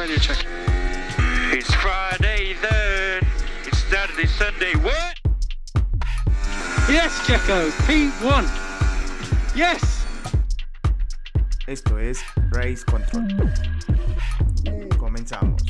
[0.00, 0.46] radio check.
[1.52, 3.20] It's Friday then.
[3.66, 4.72] It's Saturday, Sunday.
[4.80, 5.14] What?
[6.88, 7.68] Yes, Checo.
[7.84, 8.46] P1.
[9.54, 10.06] Yes.
[11.66, 13.28] Esto es Race Control.
[14.96, 15.62] Comenzamos.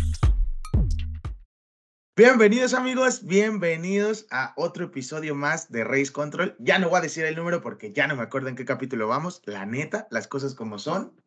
[2.14, 6.54] Bienvenidos amigos, bienvenidos a otro episodio más de Race Control.
[6.60, 9.08] Ya no voy a decir el número porque ya no me acuerdo en qué capítulo
[9.08, 9.42] vamos.
[9.46, 11.20] La neta, las cosas como son.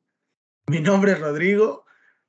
[0.67, 1.83] Mi nombre es Rodrigo,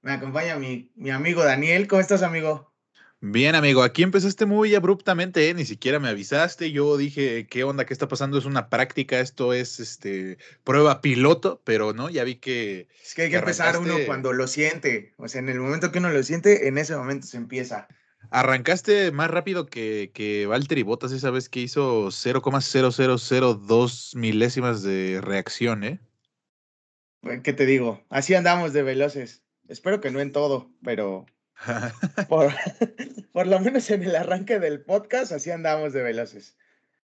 [0.05, 1.89] me acompaña mi, mi amigo Daniel.
[1.89, 2.73] ¿Cómo estás, amigo?
[3.21, 5.55] Bien, amigo, aquí empezaste muy abruptamente, ¿eh?
[5.55, 6.73] ni siquiera me avisaste.
[6.73, 7.87] Yo dije, ¿qué onda?
[7.87, 8.37] ¿Qué está pasando?
[8.37, 12.87] Es una práctica, esto es este prueba piloto, pero no, ya vi que.
[13.03, 15.15] Es que hay que empezar uno cuando lo siente.
[15.17, 17.89] O sea, en el momento que uno lo siente, en ese momento se empieza.
[18.31, 25.85] Arrancaste más rápido que, que Valtteri Bottas esa vez que hizo 0,0002 milésimas de reacción,
[25.85, 25.99] ¿eh?
[27.43, 28.05] ¿Qué te digo?
[28.11, 29.44] Así andamos de veloces.
[29.69, 31.27] Espero que no en todo, pero
[32.29, 32.53] por,
[33.33, 36.57] por lo menos en el arranque del podcast, así andamos de veloces.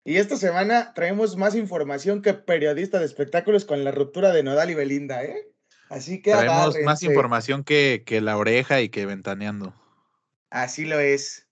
[0.03, 4.71] Y esta semana traemos más información que periodista de espectáculos con la ruptura de Nodal
[4.71, 5.51] y Belinda, ¿eh?
[5.89, 9.73] Así que traemos más información que, que la oreja y que ventaneando.
[10.49, 11.47] Así lo es.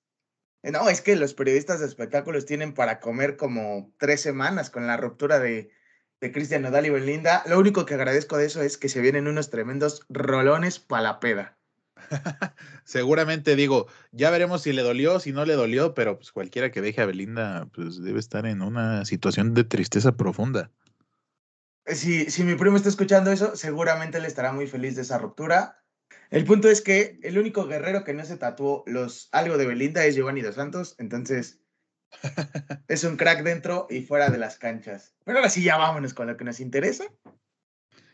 [0.63, 4.97] No, es que los periodistas de espectáculos tienen para comer como tres semanas con la
[4.97, 5.71] ruptura de,
[6.21, 7.43] de Cristian Nodal y Belinda.
[7.47, 11.19] Lo único que agradezco de eso es que se vienen unos tremendos rolones para la
[11.19, 11.57] peda.
[12.83, 16.81] Seguramente digo, ya veremos si le dolió, si no le dolió, pero pues cualquiera que
[16.81, 20.71] deje a Belinda, pues debe estar en una situación de tristeza profunda.
[21.85, 25.83] Si, si mi primo está escuchando eso, seguramente le estará muy feliz de esa ruptura.
[26.29, 30.05] El punto es que el único guerrero que no se tatuó los algo de Belinda
[30.05, 31.61] es Giovanni Dos Santos, entonces
[32.87, 35.13] es un crack dentro y fuera de las canchas.
[35.23, 37.05] Pero ahora sí, ya vámonos con lo que nos interesa,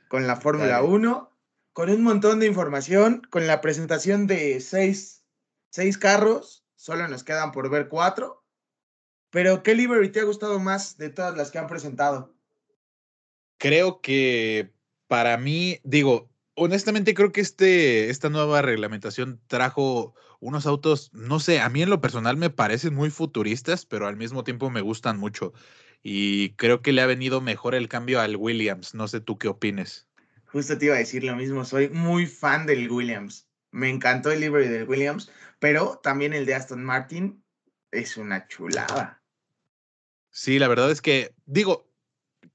[0.08, 1.32] con la Fórmula 1,
[1.74, 5.24] con un montón de información, con la presentación de seis,
[5.70, 8.44] seis carros, solo nos quedan por ver cuatro.
[9.30, 12.36] Pero, ¿qué livery te ha gustado más de todas las que han presentado?
[13.58, 14.74] Creo que
[15.08, 21.62] para mí, digo, honestamente creo que este, esta nueva reglamentación trajo unos autos, no sé,
[21.62, 25.18] a mí en lo personal me parecen muy futuristas, pero al mismo tiempo me gustan
[25.18, 25.54] mucho.
[26.04, 28.94] Y creo que le ha venido mejor el cambio al Williams.
[28.94, 30.09] No sé tú qué opines.
[30.46, 33.48] Justo te iba a decir lo mismo, soy muy fan del Williams.
[33.72, 37.44] Me encantó el livery del Williams, pero también el de Aston Martin
[37.90, 39.24] es una chulada.
[40.30, 41.90] Sí, la verdad es que, digo,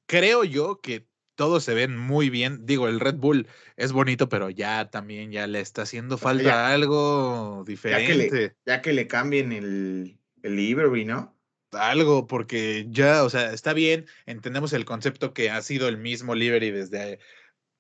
[0.07, 1.08] creo yo que
[1.39, 2.67] todos se ven muy bien.
[2.67, 7.63] Digo, el Red Bull es bonito, pero ya también ya le está haciendo falta algo
[7.65, 8.57] diferente.
[8.67, 11.39] Ya que le, cambien el, el livery, ¿no?
[11.71, 16.35] Algo, porque ya, o sea, está bien, entendemos el concepto que ha sido el mismo
[16.35, 17.21] livery desde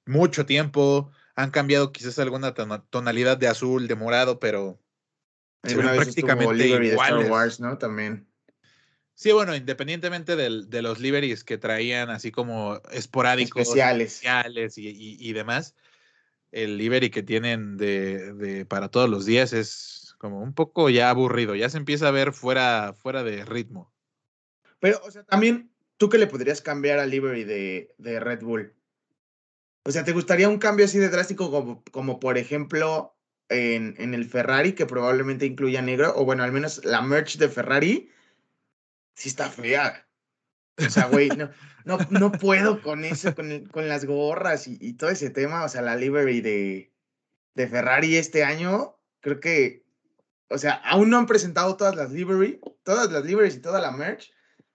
[0.07, 1.11] mucho tiempo.
[1.35, 4.81] Han cambiado quizás alguna tonalidad de azul, de morado, pero
[5.63, 7.29] prácticamente iguales.
[7.29, 7.77] Wars, ¿no?
[7.77, 8.29] También.
[9.19, 14.23] Sí, bueno, independientemente del, de los liveries que traían así como esporádicos, especiales,
[14.77, 15.75] y, demás,
[16.53, 21.11] el livery que tienen de, de, para todos los días es como un poco ya
[21.11, 23.93] aburrido, ya se empieza a ver fuera, fuera de ritmo.
[24.79, 28.73] Pero, o sea, también, ¿tú qué le podrías cambiar al livery de, de Red Bull?
[29.83, 33.17] O sea, ¿te gustaría un cambio así de drástico como, como por ejemplo
[33.49, 37.49] en, en el Ferrari, que probablemente incluya negro, o bueno, al menos la merch de
[37.49, 38.13] Ferrari?
[39.19, 40.07] Sí está fea.
[40.79, 41.51] O sea, güey, no,
[41.85, 45.65] no, no puedo con eso, con, con las gorras y, todo ese tema.
[45.65, 46.95] O sea, la livery de,
[47.55, 49.85] de Ferrari este año, creo que,
[50.49, 53.91] o sea, aún no han presentado todas las livery, todas las liveries y toda la
[53.91, 54.33] merch,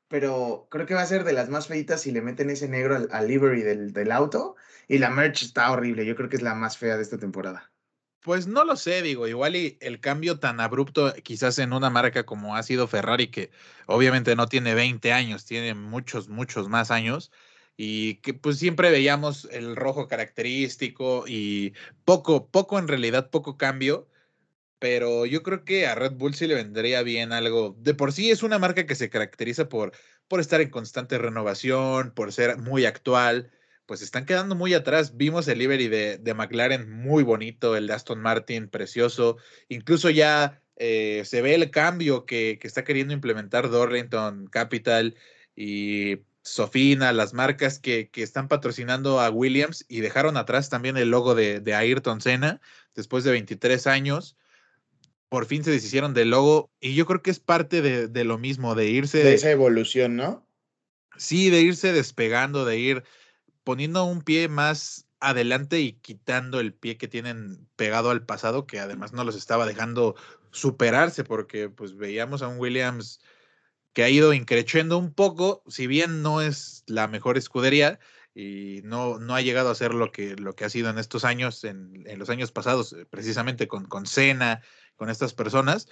[0.09, 2.98] pero creo que va a ser de las más feitas si le meten ese negro
[2.98, 4.56] al, al livery del, del auto.
[4.90, 7.73] Y la merch está horrible, yo creo que es la más fea de esta temporada.
[8.24, 12.56] Pues no lo sé, digo, igual el cambio tan abrupto quizás en una marca como
[12.56, 13.52] ha sido Ferrari, que
[13.86, 17.34] obviamente no tiene 20 años, tiene muchos, muchos más años,
[17.76, 21.74] y que pues siempre veíamos el rojo característico y
[22.06, 24.08] poco, poco en realidad, poco cambio,
[24.80, 27.76] pero yo creo que a Red Bull sí le vendría bien algo.
[27.80, 29.94] De por sí es una marca que se caracteriza por,
[30.30, 33.52] por estar en constante renovación, por ser muy actual
[33.85, 35.18] pues están quedando muy atrás.
[35.18, 39.38] Vimos el livery de, de McLaren muy bonito, el de Aston Martin precioso.
[39.68, 45.15] Incluso ya eh, se ve el cambio que, que, está queriendo implementar Dorlington Capital
[45.56, 51.09] y Sofina, las marcas que, que, están patrocinando a Williams y dejaron atrás también el
[51.09, 52.59] logo de, de Ayrton Senna
[52.95, 54.35] después de 23 años.
[55.30, 58.38] Por fin se deshicieron del logo y yo creo que es parte de, de lo
[58.38, 59.24] mismo, de irse...
[59.24, 60.47] De esa evolución, ¿no?
[61.18, 63.03] Sí, de irse despegando, de ir
[63.63, 68.80] poniendo un pie más adelante y quitando el pie que tienen pegado al pasado, que
[68.80, 70.15] además no los estaba dejando
[70.51, 73.19] superarse, porque pues veíamos a un Williams
[73.94, 78.00] que ha ido increciendo un poco, si bien no es la mejor escudería
[78.36, 81.24] y no, no ha llegado a ser lo que, lo que ha sido en estos
[81.24, 84.06] años, en, en los años pasados, eh, precisamente con, con
[84.95, 85.88] con estas personas,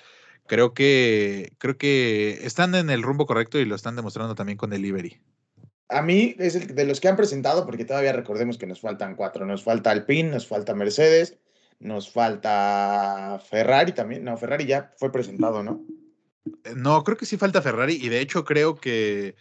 [0.47, 4.74] creo que, creo que están en el rumbo correcto y lo están demostrando también con
[4.74, 5.21] el Liberty.
[5.91, 9.15] A mí es el de los que han presentado, porque todavía recordemos que nos faltan
[9.15, 9.45] cuatro.
[9.45, 11.38] Nos falta Alpine, nos falta Mercedes,
[11.79, 14.23] nos falta Ferrari también.
[14.23, 15.83] No, Ferrari ya fue presentado, ¿no?
[16.63, 19.35] Eh, no, creo que sí falta Ferrari y de hecho creo que,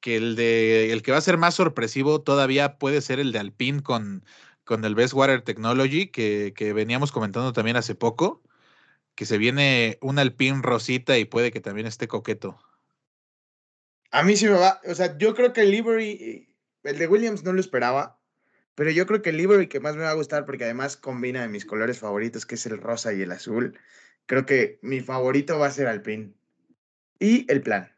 [0.00, 3.38] que el, de, el que va a ser más sorpresivo todavía puede ser el de
[3.38, 4.24] Alpine con,
[4.64, 8.42] con el Best Water Technology que, que veníamos comentando también hace poco,
[9.14, 12.58] que se viene un Alpine rosita y puede que también esté coqueto.
[14.10, 16.48] A mí sí me va, o sea, yo creo que el livery,
[16.82, 18.18] el de Williams no lo esperaba,
[18.74, 21.42] pero yo creo que el livery que más me va a gustar, porque además combina
[21.42, 23.78] de mis colores favoritos, que es el rosa y el azul,
[24.26, 26.32] creo que mi favorito va a ser Alpine.
[27.18, 27.92] Y el plan.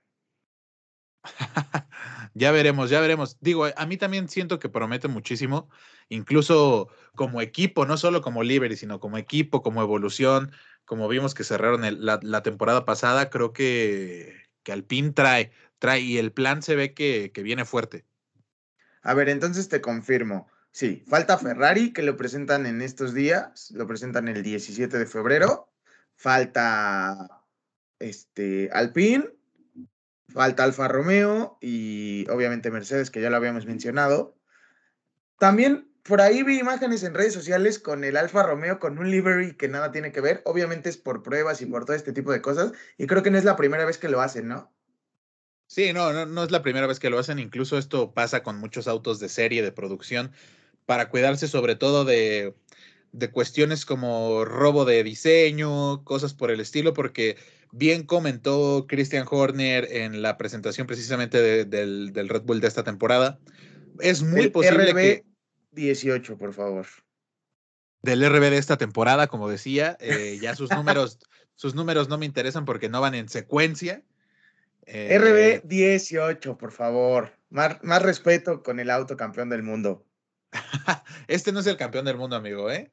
[2.35, 3.37] ya veremos, ya veremos.
[3.41, 5.69] Digo, a mí también siento que promete muchísimo,
[6.09, 10.53] incluso como equipo, no solo como livery, sino como equipo, como evolución,
[10.85, 16.33] como vimos que cerraron la, temporada pasada, creo que, que Alpine trae, trae y el
[16.33, 18.05] plan se ve que, que viene fuerte.
[19.03, 20.49] A ver, entonces te confirmo.
[20.71, 25.69] Sí, falta Ferrari, que lo presentan en estos días, lo presentan el 17 de febrero.
[26.15, 27.43] Falta
[27.99, 29.29] este, Alpine,
[30.29, 34.37] falta Alfa Romeo y obviamente Mercedes, que ya lo habíamos mencionado.
[35.39, 39.57] También por ahí vi imágenes en redes sociales con el Alfa Romeo con un livery
[39.57, 40.43] que nada tiene que ver.
[40.45, 42.73] Obviamente es por pruebas y por todo este tipo de cosas.
[42.97, 44.73] Y creo que no es la primera vez que lo hacen, ¿no?
[45.71, 47.39] Sí, no, no, no es la primera vez que lo hacen.
[47.39, 50.33] Incluso esto pasa con muchos autos de serie, de producción,
[50.85, 52.57] para cuidarse sobre todo de,
[53.13, 57.37] de cuestiones como robo de diseño, cosas por el estilo, porque
[57.71, 63.39] bien comentó Christian Horner en la presentación precisamente del, del, Red Bull de esta temporada.
[64.01, 65.25] Es muy posible que
[65.71, 66.89] 18, por favor.
[68.03, 71.21] Del RB de esta temporada, como decía, eh, ya sus números,
[71.55, 74.03] sus números no me interesan porque no van en secuencia.
[74.87, 77.33] Eh, RB 18, por favor.
[77.51, 80.07] Más, más respeto con el auto campeón del mundo.
[81.29, 82.93] este no es el campeón del mundo, amigo, ¿eh?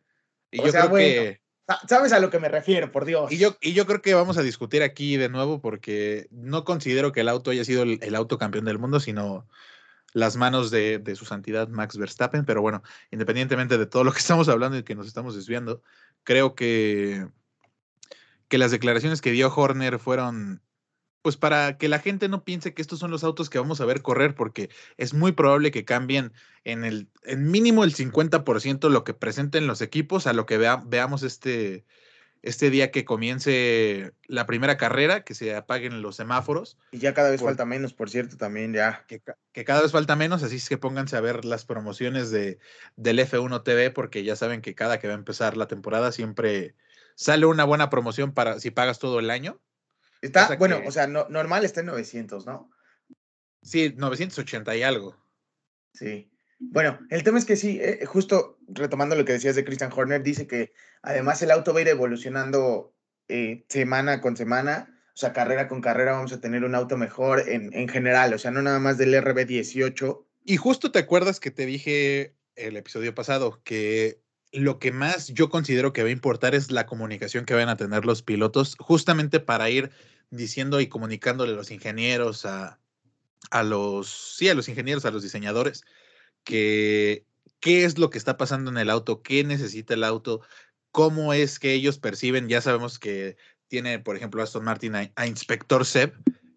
[0.52, 1.42] Y yo creo que.
[1.88, 3.30] Sabes a lo que me refiero, por Dios.
[3.30, 7.12] Y yo, y yo creo que vamos a discutir aquí de nuevo porque no considero
[7.12, 9.46] que el auto haya sido el, el auto campeón del mundo, sino
[10.14, 12.82] las manos de, su santidad Max Verstappen, pero bueno,
[13.12, 15.84] independientemente de todo lo que estamos hablando y que nos estamos desviando,
[16.24, 17.28] creo que,
[18.48, 20.62] que las declaraciones que dio Horner fueron
[21.22, 23.86] pues para que la gente no piense que estos son los autos que vamos a
[23.86, 26.32] ver correr, porque es muy probable que cambien
[26.64, 31.24] en el en mínimo el 50% lo que presenten los equipos a lo que veamos
[31.24, 31.86] este,
[32.42, 36.78] este día que comience la primera carrera, que se apaguen los semáforos.
[36.92, 39.06] Y ya cada vez falta menos, por cierto, también ya.
[39.08, 39.22] Que,
[39.66, 42.60] cada vez falta menos, así es que pónganse a ver las promociones de,
[42.96, 46.76] del F1 TV, porque ya saben que cada que va a empezar la temporada siempre
[47.16, 49.60] sale una buena promoción para si pagas todo el año.
[50.22, 52.72] Está, bueno, o sea, no, normal está en 900, ¿no?
[53.62, 55.16] Sí, 980 y algo.
[55.94, 56.32] Sí.
[56.60, 60.24] Bueno, el tema es que sí, eh, justo retomando lo que decías de Christian Horner,
[60.24, 62.96] dice que además el auto va a ir evolucionando
[63.28, 67.48] eh, semana con semana, o sea, carrera con carrera vamos a tener un auto mejor
[67.48, 70.26] en, en general, o sea, no nada más del RB18.
[70.46, 74.22] Y justo te acuerdas que te dije el episodio pasado que
[74.58, 77.78] lo que más yo considero que va a importar es la comunicación que van a
[77.78, 79.92] tener los pilotos, justamente para ir
[80.30, 82.80] diciendo y comunicándole a los ingenieros, a,
[83.52, 85.84] a los, sí, a los ingenieros, a los diseñadores,
[86.44, 87.26] que
[87.60, 90.42] qué es lo que está pasando en el auto, qué necesita el auto,
[90.92, 92.50] cómo es que ellos perciben.
[92.50, 93.38] Ya sabemos que
[93.68, 96.14] tiene, por ejemplo, Aston Martin a, Inspector Seb,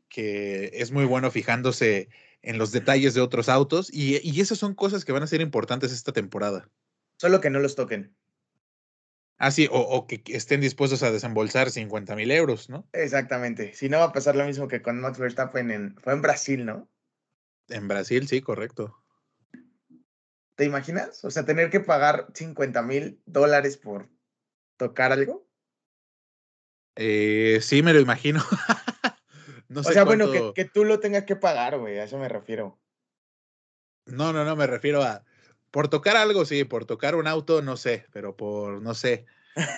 [0.08, 2.08] que es muy bueno fijándose
[2.42, 5.40] en los detalles de otros autos y, y esas son cosas que van a ser
[5.40, 6.68] importantes esta temporada.
[7.20, 8.16] Solo que no los toquen.
[9.36, 12.88] Ah, sí, o, que estén dispuestos a desembolsar 50 mil euros, ¿no?
[12.94, 13.74] Exactamente.
[13.74, 16.64] Si no va a pasar lo mismo que con Max Verstappen en, fue en Brasil,
[16.64, 16.90] ¿no?
[17.68, 18.96] En Brasil, sí, correcto.
[20.54, 21.22] ¿Te imaginas?
[21.22, 24.08] O sea, tener que pagar 50 mil dólares por
[24.78, 25.46] tocar algo.
[26.96, 28.42] Eh, sí, me lo imagino.
[29.68, 32.30] no o sea, bueno, que, que, tú lo tengas que pagar, güey, a eso me
[32.30, 32.80] refiero.
[34.06, 35.22] No, no, no, me refiero a.
[35.70, 39.26] Por tocar algo, sí, por tocar un auto, no sé, pero por, no sé.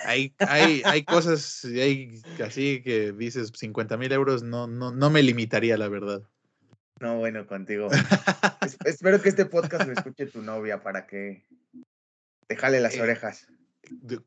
[0.05, 5.23] Hay, hay, hay cosas hay así que dices 50 mil euros, no, no, no me
[5.23, 6.23] limitaría, la verdad.
[6.99, 7.89] No, bueno, contigo.
[8.85, 11.45] espero que este podcast lo escuche tu novia para que
[12.47, 13.47] Déjale las Eh, orejas.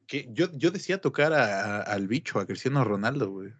[0.07, 3.53] Que Yo, yo decía tocar a- a- al bicho, a Cristiano Ronaldo, güey.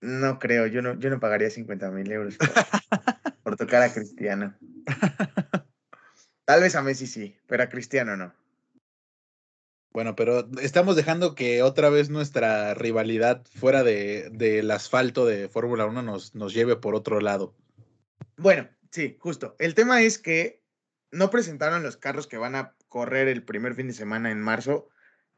[0.00, 2.48] No creo, yo no, yo no pagaría 50 mil euros por,
[3.42, 4.54] por tocar a Cristiano.
[6.46, 8.32] Tal vez a Messi sí, pero a Cristiano no.
[9.92, 15.86] Bueno, pero estamos dejando que otra vez nuestra rivalidad fuera de, del asfalto de Fórmula
[15.86, 17.54] 1 nos, nos lleve por otro lado.
[18.36, 19.56] Bueno, sí, justo.
[19.58, 20.62] El tema es que
[21.10, 24.88] no presentaron los carros que van a correr el primer fin de semana en marzo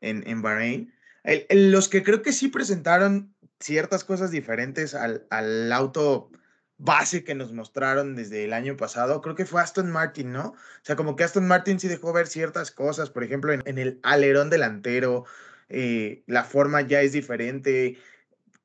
[0.01, 0.93] en, en Bahrein.
[1.25, 6.31] El- el- los que creo que sí presentaron ciertas cosas diferentes al, al auto
[6.79, 10.51] base que nos mostraron desde el año pasado, creo que fue Aston Martin, ¿no?
[10.51, 13.79] O sea, como que Aston Martin sí dejó ver ciertas cosas, por ejemplo, en, en
[13.79, 15.25] el alerón delantero,
[15.69, 17.99] eh, la forma ya es diferente,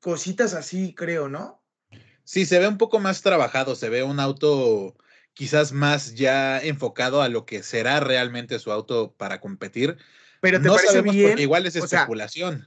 [0.00, 1.60] cositas así, creo, ¿no?
[2.22, 4.96] Sí, se ve un poco más trabajado, se ve un auto
[5.34, 9.98] quizás más ya enfocado a lo que será realmente su auto para competir.
[10.40, 11.30] Pero te no parece sabemos bien.
[11.30, 12.66] porque igual es O sea, especulación.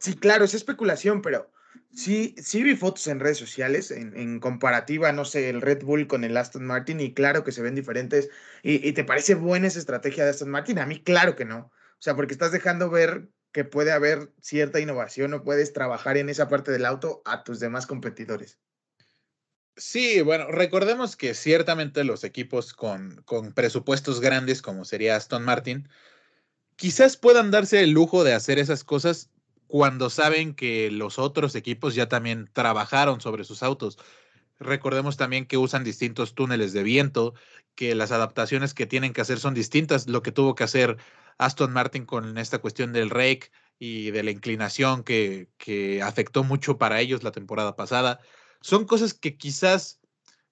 [0.00, 1.50] Sí, claro, es especulación, pero
[1.94, 6.24] sí, sí vi fotos en redes sociales en, comparativa, no sé, el Red Bull con
[6.24, 8.28] el Aston Martin y claro que se ven diferentes.
[8.62, 10.78] Y, y te parece buena esa estrategia de Aston Martin?
[10.78, 11.58] A mí, claro que no.
[11.58, 16.28] O sea, porque estás dejando ver que puede haber cierta innovación o puedes trabajar en
[16.28, 18.58] esa parte del auto a tus demás competidores.
[19.76, 25.88] Sí, bueno, recordemos que ciertamente los equipos con, con presupuestos grandes, como sería Aston Martin,
[26.76, 29.30] quizás puedan darse el lujo de hacer esas cosas
[29.72, 33.96] cuando saben que los otros equipos ya también trabajaron sobre sus autos.
[34.58, 37.32] Recordemos también que usan distintos túneles de viento,
[37.74, 40.08] que las adaptaciones que tienen que hacer son distintas.
[40.08, 40.98] Lo que tuvo que hacer
[41.38, 46.76] Aston Martin con esta cuestión del rake y de la inclinación que, que afectó mucho
[46.76, 48.20] para ellos la temporada pasada.
[48.60, 50.02] Son cosas que quizás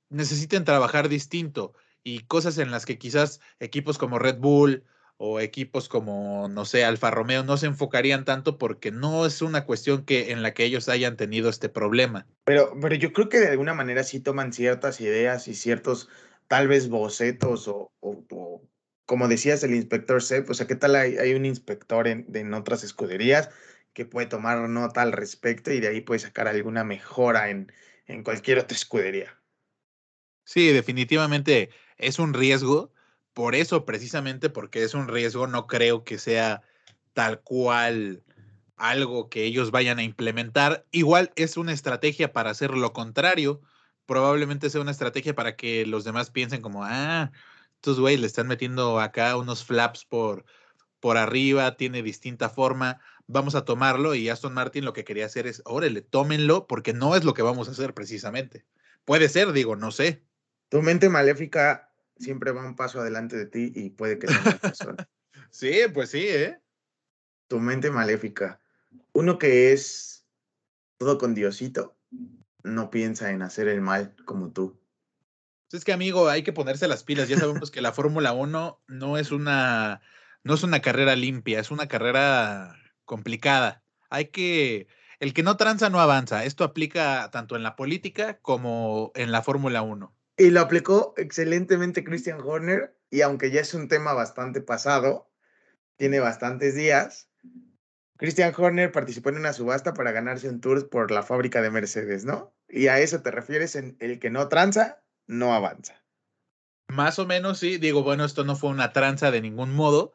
[0.08, 4.86] necesiten trabajar distinto y cosas en las que quizás equipos como Red Bull
[5.22, 9.64] o equipos como, no sé, Alfa Romeo no se enfocarían tanto porque no es una
[9.66, 12.26] cuestión que en la que ellos hayan tenido este problema.
[12.44, 16.08] Pero, pero yo creo que de alguna manera sí toman ciertas ideas y ciertos,
[16.48, 18.68] tal vez, bocetos o, o- o,
[19.06, 22.54] como decías, el inspector Sepp, o sea, ¿qué tal hay, hay un inspector en, en
[22.54, 23.50] otras escuderías
[23.92, 27.72] que puede tomar nota al respecto y de ahí puede sacar alguna mejora en,
[28.06, 29.40] en cualquier otra escudería?
[30.44, 32.92] Sí, definitivamente es un riesgo.
[33.40, 36.60] Por eso, precisamente porque es un riesgo, no creo que sea
[37.14, 38.22] tal cual
[38.76, 40.84] algo que ellos vayan a implementar.
[40.90, 43.62] Igual es una estrategia para hacer lo contrario.
[44.04, 47.32] Probablemente sea una estrategia para que los demás piensen como, ah,
[47.76, 50.44] estos güeyes le están metiendo acá unos flaps por,
[51.00, 54.14] por arriba, tiene distinta forma, vamos a tomarlo.
[54.14, 57.40] Y Aston Martin lo que quería hacer es, órale, tómenlo, porque no es lo que
[57.40, 58.66] vamos a hacer precisamente.
[59.06, 60.26] Puede ser, digo, no sé.
[60.68, 61.89] Tu mente maléfica
[62.20, 64.96] siempre va un paso adelante de ti y puede que tengas razón.
[65.50, 66.60] Sí, pues sí, ¿eh?
[67.48, 68.60] Tu mente maléfica.
[69.12, 70.24] Uno que es
[70.98, 71.96] todo con Diosito,
[72.62, 74.78] no piensa en hacer el mal como tú.
[75.72, 77.28] Es que, amigo, hay que ponerse las pilas.
[77.28, 80.00] Ya sabemos que la Fórmula 1 no es una,
[80.42, 83.82] no es una carrera limpia, es una carrera complicada.
[84.10, 84.88] Hay que,
[85.20, 86.44] el que no tranza no avanza.
[86.44, 90.14] Esto aplica tanto en la política como en la Fórmula 1.
[90.40, 95.30] Y lo aplicó excelentemente Christian Horner, y aunque ya es un tema bastante pasado,
[95.96, 97.28] tiene bastantes días.
[98.16, 102.24] Christian Horner participó en una subasta para ganarse un tour por la fábrica de Mercedes,
[102.24, 102.54] ¿no?
[102.70, 106.02] Y a eso te refieres en el que no tranza, no avanza.
[106.88, 107.76] Más o menos, sí.
[107.76, 110.14] Digo, bueno, esto no fue una tranza de ningún modo.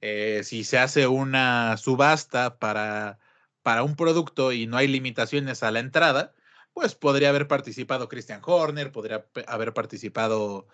[0.00, 3.20] Eh, si se hace una subasta para,
[3.62, 6.34] para un producto y no hay limitaciones a la entrada,
[6.72, 10.66] pues podría haber participado Christian Horner, podría haber participado,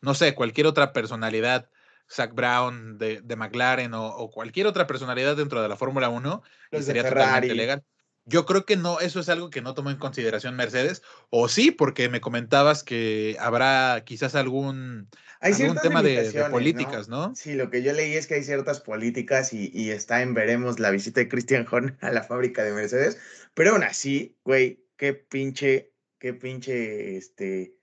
[0.00, 1.70] no sé, cualquier otra personalidad,
[2.10, 6.42] Zach Brown de, de McLaren o, o cualquier otra personalidad dentro de la Fórmula 1
[6.72, 7.84] y Los sería totalmente legal.
[8.26, 11.70] Yo creo que no, eso es algo que no tomó en consideración Mercedes, o sí,
[11.70, 17.34] porque me comentabas que habrá quizás algún, Hay algún tema de, de políticas, ¿no?
[17.34, 20.80] Sí, lo que yo leí es que hay ciertas políticas y, y está en veremos
[20.80, 23.18] la visita de Christian Horner a la fábrica de Mercedes,
[23.52, 27.74] pero aún así, güey, qué pinche, qué pinche, este,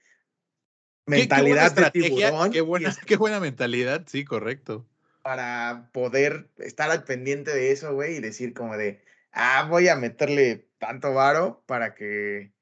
[1.06, 4.88] Qué- qué buena mentalidad de tiburón qué buena, qué buena mentalidad, sí, correcto.
[5.22, 9.96] para poder estar al pendiente de eso, güey, y decir como de, ah, voy a
[9.96, 12.54] meterle tanto varo para que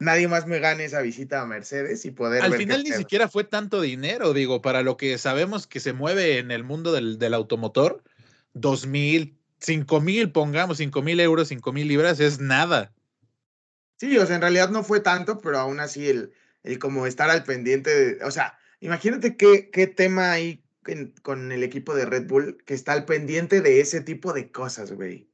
[0.00, 2.90] nadie más me gane esa visita a Mercedes y poder Al ver qué final ni
[2.90, 2.98] pedo".
[2.98, 6.90] siquiera fue tanto dinero, digo, para lo que sabemos que se mueve en el mundo
[6.90, 8.02] del, del automotor,
[8.54, 12.92] dos mil, cinco mil, pongamos, cinco mil euros, cinco mil libras, es nada.
[14.00, 17.28] Sí, o sea, en realidad no fue tanto, pero aún así el, el como estar
[17.28, 20.64] al pendiente de, o sea, imagínate qué, qué tema hay
[21.20, 24.92] con el equipo de Red Bull que está al pendiente de ese tipo de cosas,
[24.92, 25.28] güey.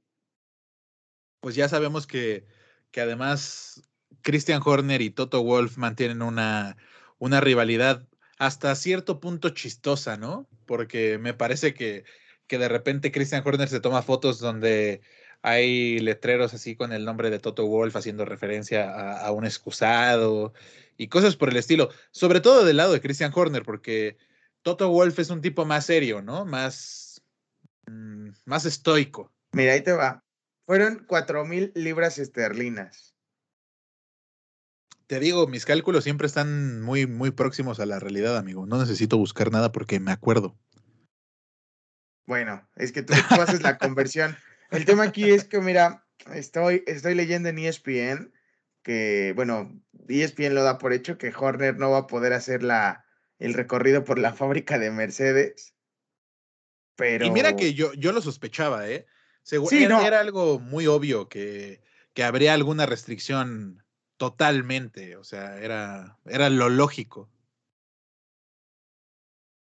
[1.38, 2.44] Pues ya sabemos que,
[2.90, 3.82] que además
[4.22, 6.76] Christian Horner y Toto Wolf mantienen una,
[7.18, 10.48] una rivalidad hasta cierto punto chistosa, ¿no?
[10.66, 12.04] Porque me parece que,
[12.48, 15.02] que de repente Christian Horner se toma fotos donde
[15.46, 20.52] hay letreros así con el nombre de Toto Wolf haciendo referencia a, un excusado
[20.96, 21.90] y cosas por el estilo.
[22.10, 24.16] Sobre todo del lado de Christian Horner, porque
[24.62, 26.44] Toto Wolf es un tipo más serio, ¿no?
[26.44, 27.22] Más,
[27.86, 29.32] mm, más estoico.
[29.52, 30.24] Mira, ahí te va.
[30.66, 33.14] Fueron cuatro mil libras esterlinas.
[35.06, 38.66] Te digo, mis cálculos siempre están muy, muy próximos a la realidad, amigo.
[38.66, 40.58] No necesito buscar nada porque me acuerdo.
[42.26, 44.36] Bueno, es que tú, haces la conversión.
[44.70, 48.32] El tema aquí es que, mira, estoy, estoy leyendo en ESPN
[48.82, 53.04] que, bueno, ESPN lo da por hecho que Horner no va a poder hacer la,
[53.38, 55.74] el recorrido por la fábrica de Mercedes.
[56.96, 57.26] Pero...
[57.26, 59.06] Y mira que yo, yo lo sospechaba, ¿eh?
[59.42, 61.82] sí, era, era, algo muy obvio que,
[62.14, 63.84] que habría alguna restricción
[64.16, 67.30] totalmente, o sea, era, era lo lógico.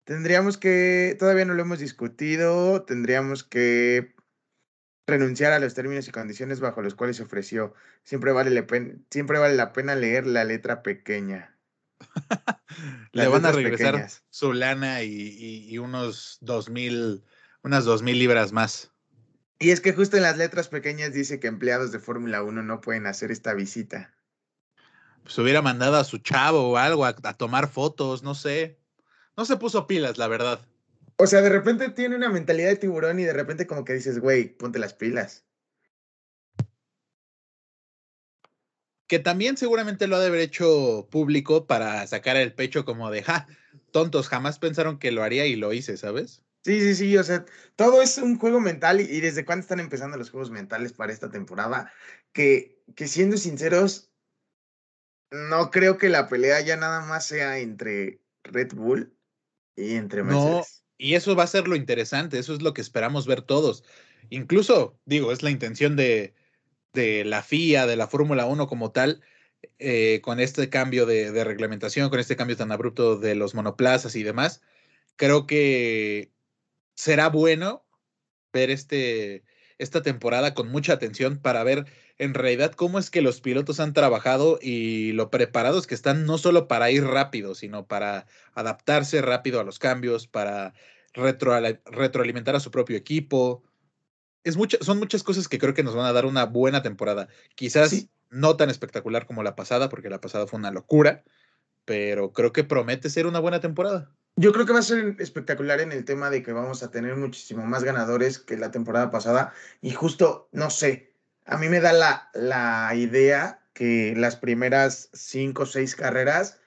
[0.05, 4.15] Tendríamos que, todavía no lo hemos discutido, tendríamos que
[5.09, 7.75] renunciar a los términos y condiciones bajo los cuales se ofreció.
[8.05, 11.57] Siempre vale, la pena, siempre vale la pena leer la letra pequeña.
[13.13, 17.25] Le van a regresar su lana y, y, y, unos dos mil,
[17.63, 18.93] unas dos mil libras más.
[19.59, 22.81] Y es que justo en las letras pequeñas dice que empleados de Fórmula 1 no
[22.81, 24.15] pueden hacer esta visita
[25.29, 28.81] se hubiera mandado a su chavo o algo a, tomar fotos, no sé.
[29.37, 30.67] No se puso pilas, la verdad.
[31.21, 34.21] O sea, de repente tiene una mentalidad de tiburón y de repente como que dices,
[34.21, 35.45] güey, ponte las pilas.
[39.09, 43.25] Que también seguramente lo ha de haber hecho público para sacar el pecho como de,
[43.25, 43.49] ja,
[43.91, 46.45] tontos, jamás pensaron que lo haría y lo hice, ¿sabes?
[46.65, 47.45] Sí, sí, sí, o sea,
[47.75, 51.31] todo es un juego mental y, desde cuándo están empezando los juegos mentales para esta
[51.31, 51.93] temporada,
[52.33, 54.13] que, que siendo sinceros,
[55.33, 59.17] no creo que la pelea ya nada más sea entre Red Bull
[59.75, 60.83] y entre Mercedes.
[60.83, 63.85] No, y eso va a ser lo interesante, eso es lo que esperamos ver todos.
[64.31, 66.35] Incluso, digo, es la intención de,
[66.93, 69.23] de la FIA, de la Fórmula 1 como tal,
[69.79, 74.17] eh, con este cambio de, de, reglamentación, con este cambio tan abrupto de los monoplazas
[74.17, 74.61] y demás.
[75.17, 76.33] Creo que
[76.95, 77.87] será bueno
[78.53, 79.45] ver este,
[79.79, 81.87] esta temporada con mucha atención para ver
[82.19, 86.37] en realidad cómo es que los pilotos han trabajado y lo preparados que están no
[86.37, 90.75] solo para ir rápido, sino para adaptarse rápido a los cambios, para
[91.15, 93.63] retroalimentar a su propio equipo.
[94.43, 97.29] Es son muchas cosas que creo que nos van a dar una buena temporada.
[97.55, 101.25] Quizás no tan espectacular como la pasada, porque la pasada fue una locura,
[101.85, 104.13] pero creo que promete ser una buena temporada.
[104.37, 107.17] Yo creo que va a ser espectacular en el tema de que vamos a tener
[107.17, 109.53] muchísimo más ganadores que la temporada pasada.
[109.81, 111.13] Y justo, no sé,
[111.45, 116.61] a mí me da la, la idea que las primeras cinco o seis carreras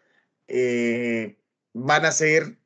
[0.47, 1.37] eh,
[1.73, 2.57] van a ser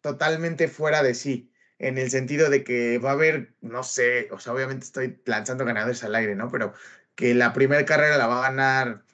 [0.00, 4.38] totalmente fuera de sí, en el sentido de que va a haber, no sé, o
[4.38, 6.50] sea, obviamente estoy lanzando ganadores al aire, ¿no?
[6.50, 6.72] Pero
[7.14, 9.04] que la primera carrera la va a ganar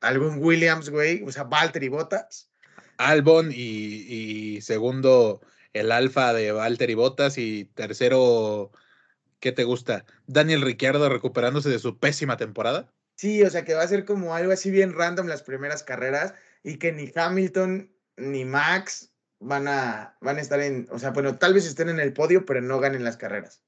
[0.00, 2.50] algún Williams, güey, o sea, Valtteri Bottas.
[2.98, 5.40] Albon y, y segundo
[5.72, 8.72] el alfa de Valtteri Bottas y tercero
[9.40, 10.04] ¿qué te gusta?
[10.26, 12.92] Daniel Ricciardo recuperándose de su pésima temporada.
[13.16, 16.34] Sí, o sea que va a ser como algo así bien random las primeras carreras
[16.62, 21.36] y que ni Hamilton ni Max van a, van a estar en, o sea, bueno,
[21.36, 23.62] tal vez estén en el podio, pero no ganen las carreras.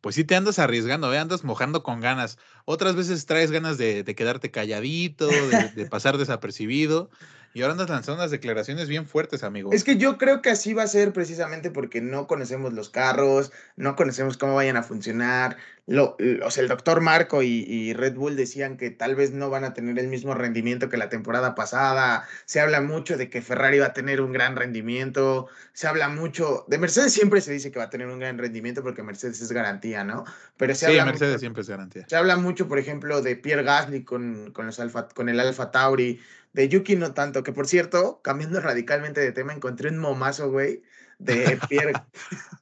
[0.00, 1.18] Pues sí te andas arriesgando, ¿eh?
[1.18, 2.38] andas mojando con ganas.
[2.64, 7.10] Otras veces traes ganas de, quedarte calladito, de, de pasar desapercibido.
[7.58, 9.72] Y ahora andas lanzando unas declaraciones bien fuertes, amigo.
[9.72, 13.50] Es que yo creo que así va a ser precisamente porque no conocemos los carros,
[13.74, 15.56] no conocemos cómo vayan a funcionar.
[15.90, 19.64] Lo, o sea, el doctor Marco y, Red Bull decían que tal vez no van
[19.64, 22.28] a tener el mismo rendimiento que la temporada pasada.
[22.44, 25.48] Se habla mucho de que Ferrari va a tener un gran rendimiento.
[25.72, 26.66] Se habla mucho.
[26.68, 29.50] De Mercedes siempre se dice que va a tener un gran rendimiento porque Mercedes es
[29.50, 30.26] garantía, ¿no?
[30.58, 32.04] Pero se sí, Mercedes siempre es garantía.
[32.06, 35.70] Se habla mucho, por ejemplo, de Pierre Gasly con, con, los Alfa, con el Alfa
[35.70, 36.20] Tauri
[36.52, 40.82] de Yuki no tanto, que por cierto, cambiando radicalmente de tema, encontré un momazo, güey,
[41.18, 41.92] de Pierre,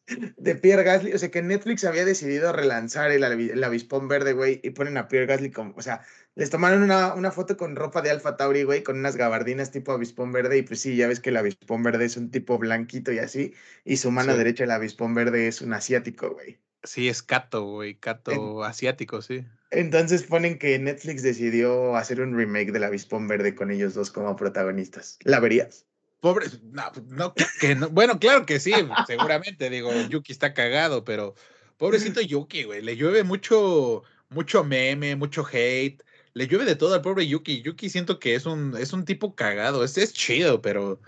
[0.37, 1.12] de Pierre Gasly.
[1.12, 5.09] O sea, que Netflix había decidido relanzar el, el avispón verde, güey, y ponen a
[5.09, 6.03] Pierre Gasly como, o sea,
[6.35, 9.92] les tomaron una, una foto con ropa de Alfa Tauri, güey, con unas gabardinas tipo
[9.92, 13.12] avispón verde, y pues sí, ya ves que el avispón verde es un tipo blanquito
[13.12, 16.59] y así, y su mano derecha, el avispón verde, es un asiático, güey.
[16.83, 19.45] Sí, es Cato, güey, Cato asiático, sí.
[19.71, 24.37] Entonces ponen que Netflix decidió hacer un remake del Avispón Verde con ellos dos como
[24.37, 25.19] protagonistas.
[25.25, 25.86] ¿La verías?
[26.20, 28.72] Pobre, no, no, que no, bueno, claro que sí,
[29.07, 31.35] seguramente, digo, Yuki está cagado, pero
[31.76, 36.02] pobrecito Yuki, güey, le llueve mucho, mucho meme, mucho hate,
[36.33, 37.62] le llueve de todo al pobre Yuki.
[37.62, 41.00] Yuki siento que es un, es un tipo cagado, este es chido, pero,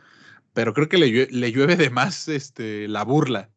[0.52, 3.50] pero creo que le le llueve de más este, la burla.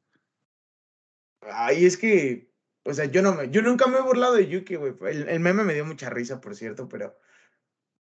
[1.42, 2.50] Ay, es que,
[2.84, 4.94] o sea, yo no me, yo nunca me he burlado de Yuki, güey.
[5.08, 7.18] El, el meme me dio mucha risa, por cierto, pero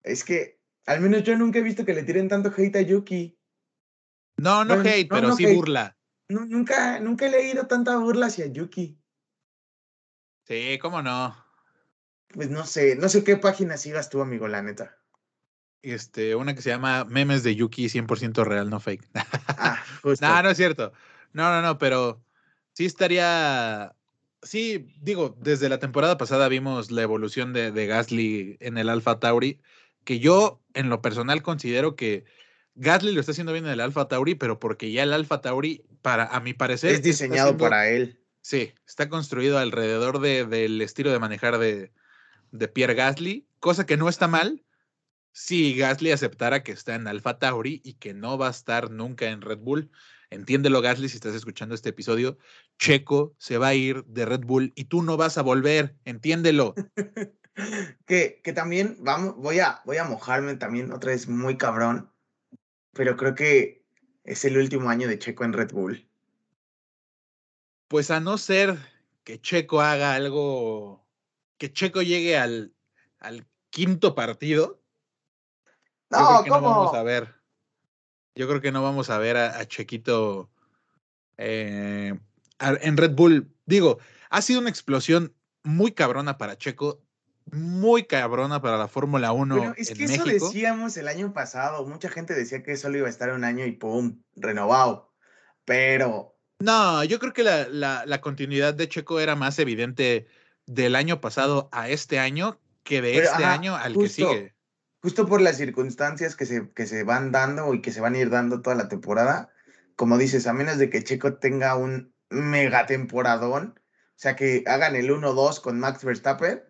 [0.03, 0.60] es que
[0.90, 3.38] al menos yo nunca he visto que le tiren tanto hate a Yuki.
[4.37, 5.55] No, no hate, no, pero no sí hate.
[5.55, 5.96] burla.
[6.29, 8.98] Nu- nunca, nunca he leído tanta burla hacia Yuki.
[10.46, 11.37] Sí, cómo no.
[12.33, 14.96] Pues no sé, no sé qué página sigas tú, amigo, la neta.
[15.83, 19.09] Este, una que se llama Memes de Yuki 100% real, no fake.
[19.14, 20.26] Ah, justo.
[20.26, 20.92] No, no es cierto.
[21.33, 22.22] No, no, no, pero
[22.72, 23.94] sí estaría.
[24.42, 29.20] Sí, digo, desde la temporada pasada vimos la evolución de, de Gasly en el Alpha
[29.20, 29.61] Tauri,
[30.05, 32.25] que yo en lo personal considero que
[32.75, 35.85] Gasly lo está haciendo bien en el Alpha Tauri, pero porque ya el Alpha Tauri,
[36.03, 38.21] para, a mi parecer, es diseñado para él.
[38.41, 41.93] Sí, está construido alrededor de, del estilo de manejar de,
[42.53, 44.65] de Pierre Gasly, cosa que no está mal
[45.33, 49.31] si Gasly aceptara que está en Alpha Tauri y que no va a estar nunca
[49.31, 49.91] en Red Bull.
[50.31, 52.39] Entiéndelo, Gasly, si estás escuchando este episodio.
[52.79, 55.97] Checo se va a ir de Red Bull y tú no vas a volver.
[56.05, 56.75] Entiéndelo.
[58.07, 62.11] Que, que también, vamos, voy a, voy a mojarme también otra vez muy cabrón,
[62.92, 63.85] pero creo que
[64.25, 66.09] es el último año de Checo en Red Bull.
[67.88, 68.79] Pues a no ser
[69.25, 71.05] que Checo haga algo,
[71.59, 72.75] que Checo llegue al,
[73.18, 74.81] al quinto partido,
[76.11, 77.35] Yo No, creo que no vamos a ver.
[78.35, 80.51] Yo creo que no vamos a ver a, a Chequito
[81.37, 82.18] eh,
[82.61, 83.53] en Red Bull.
[83.66, 83.99] Digo,
[84.31, 87.03] ha sido una explosión muy cabrona para Checo,
[87.53, 90.47] muy cabrona para la Fórmula 1 Bueno, es en que eso México.
[90.47, 91.87] decíamos el año pasado.
[91.87, 95.13] Mucha gente decía que solo iba a estar un año y pum, renovado.
[95.65, 100.27] Pero No, yo creo que la, la- la continuidad de Checo era más evidente
[100.67, 104.29] del año pasado a este año que de Pero, este ajá, año al justo.
[104.31, 104.55] que sigue.
[105.03, 108.19] justo por las circunstancias que se, que se van dando y que se van a
[108.19, 109.51] ir dando toda la temporada,
[109.97, 114.97] como dices, a menos de que Checo tenga un mega temporadón, o sea, que hagan
[114.97, 116.63] el 1-2 con Max Verstappen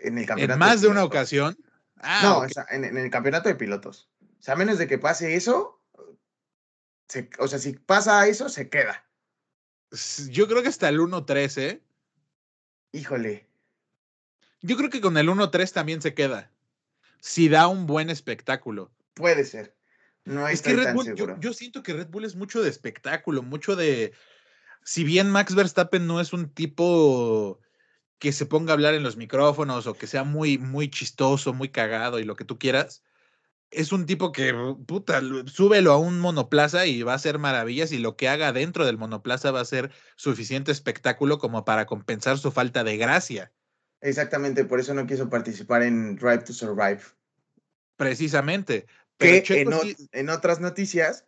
[0.00, 0.52] en el campeonato.
[0.54, 1.56] En más de una ocasión.
[1.96, 2.44] Ah, no, ok.
[2.44, 4.08] o sea, en, en el campeonato de pilotos.
[4.38, 5.80] O sea, a menos de que pase eso,
[7.08, 9.04] se- o sea, si pasa eso, se queda.
[10.30, 11.82] Yo creo que hasta el 1-3, ¿eh?
[12.92, 13.48] Híjole.
[14.62, 16.50] Yo creo que con el 1-3 también se queda.
[17.20, 18.92] Si da un buen espectáculo.
[19.14, 19.76] Puede ser.
[20.24, 23.42] No Es que Red tan Bull, yo siento que Red Bull es mucho de espectáculo,
[23.42, 24.12] mucho de.
[24.84, 27.60] Si bien Max Verstappen no es un tipo
[28.20, 31.70] que se ponga a hablar en los micrófonos o que sea muy, muy chistoso, muy
[31.70, 33.02] cagado y lo que tú quieras,
[33.70, 34.52] es un tipo que,
[34.86, 38.52] puta, lo- súbelo a un monoplaza y va a hacer maravillas y lo que haga
[38.52, 43.52] dentro del monoplaza va a ser suficiente espectáculo como para compensar su falta de gracia.
[44.02, 47.00] Exactamente, por eso no quiso participar en Drive to Survive.
[47.96, 48.86] Precisamente.
[49.16, 51.26] Pero Que en, o- sí- en otras noticias,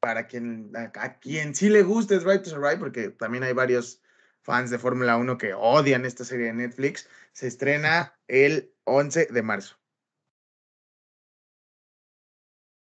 [0.00, 4.00] para quien, a, a quien sí le guste Drive to Survive, porque también hay varios
[4.44, 9.42] fans de Fórmula 1 que odian esta serie de Netflix, se estrena el 11 de
[9.42, 9.76] marzo.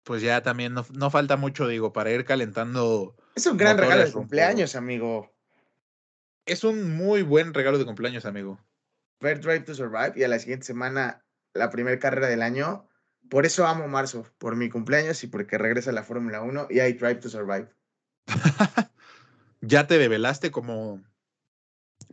[0.05, 3.17] pues ya también no, no falta mucho, digo, para ir calentando.
[3.35, 5.35] Es un gran regalo de cumpleaños, amigo.
[6.47, 8.61] Es un muy buen regalo de cumpleaños, amigo.
[9.21, 12.87] Ver Drive to Survive y a la siguiente semana la primera carrera del año.
[13.31, 16.93] Por eso amo marzo, por mi cumpleaños y porque regresa la Fórmula 1 y hay
[16.93, 17.69] Drive to Survive.
[19.63, 21.03] ya te develaste como.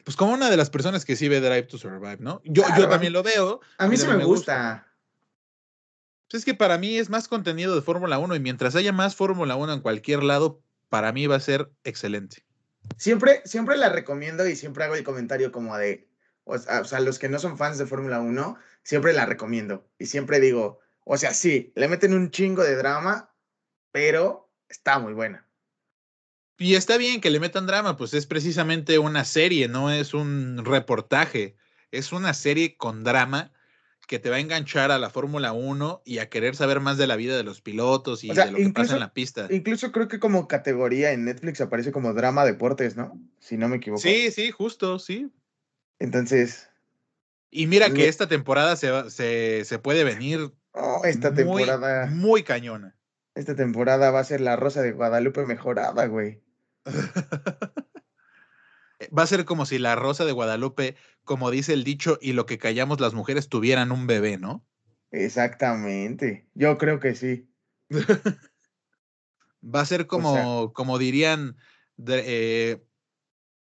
[0.04, 2.42] Pues como una de las personas que sí ve Drive to Survive, ¿no?
[2.44, 3.62] Yo, Claro, yo también lo veo.
[3.78, 4.88] A mí sí me gusta.
[6.30, 9.16] Pues es que para mí es más contenido de Fórmula 1 y mientras haya más
[9.16, 12.46] Fórmula 1 en cualquier lado, para mí va a ser excelente.
[12.98, 16.08] Siempre, siempre la recomiendo y siempre hago el comentario como de,
[16.46, 19.86] o sea, o sea, los que no son fans de Fórmula 1, siempre la recomiendo.
[20.00, 23.34] Y siempre digo, o sea, sí, le meten un chingo de drama,
[23.92, 25.46] pero está muy buena.
[26.62, 30.64] Y está bien que le metan drama, pues es precisamente una serie, no es un
[30.64, 31.56] reportaje.
[31.90, 33.52] Es una serie con drama
[34.08, 37.08] que te va a enganchar a la Fórmula 1 y a querer saber más de
[37.08, 39.48] la vida de los pilotos y O sea, de lo que pasa en la pista.
[39.50, 43.20] Incluso creo que como categoría en Netflix aparece como drama deportes, ¿no?
[43.40, 44.00] Si no me equivoco.
[44.04, 45.32] Sí, sí, justo, sí.
[45.98, 46.70] Entonces,
[47.50, 52.44] Y mira que esta temporada se, se, se puede venir oh, esta muy, temporada, muy
[52.44, 52.96] cañona.
[53.34, 56.40] esta temporada va a ser la Rosa de Guadalupe mejorada, güey.
[59.18, 62.46] Va a ser como si la Rosa de Guadalupe, como dice el dicho, y lo
[62.46, 64.66] que callamos las mujeres tuvieran un bebé, ¿no?
[65.12, 66.48] Exactamente.
[66.54, 67.50] Yo creo que sí.
[69.64, 71.56] Va a ser como, como dirían
[72.08, 72.84] eh,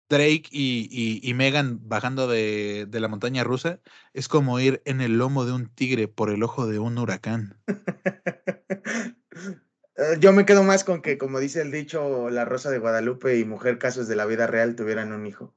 [0.08, 3.80] Drake y, y, Megan bajando de, de, la montaña rusa.
[4.12, 7.60] Es como ir en el lomo de un tigre por el ojo de un huracán.
[9.98, 13.36] Eh, yo me quedo más con que, como dice el dicho, la Rosa de Guadalupe
[13.36, 15.52] y Mujer Casos de la Vida Real tuvieran un hijo.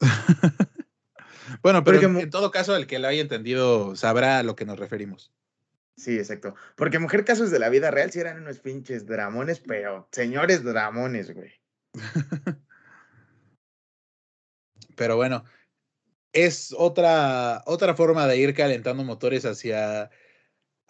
[1.62, 4.78] bueno, pero en, todo caso, el que lo haya entendido sabrá a lo que nos
[4.78, 5.30] referimos.
[5.98, 6.54] Sí, exacto.
[6.74, 11.34] Porque Mujer Casos de la Vida Real sí eran unos pinches dramones, pero señores dramones,
[11.34, 11.52] güey.
[14.96, 15.44] pero bueno,
[16.32, 20.10] es otra, otra forma de ir calentando motores hacia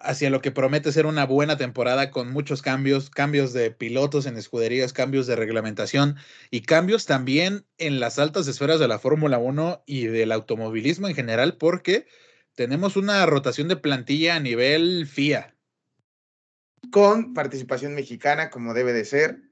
[0.03, 4.37] hacia lo que promete ser una buena temporada con muchos cambios, cambios de pilotos en
[4.37, 6.17] escuderías, cambios de reglamentación
[6.51, 11.15] y cambios también en las altas esferas de la Fórmula 1 y del automovilismo en
[11.15, 12.07] general, porque
[12.55, 15.57] tenemos una rotación de plantilla a nivel FIA.
[16.91, 19.43] Con participación mexicana, como debe de ser.